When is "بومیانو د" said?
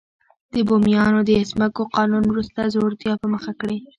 0.67-1.31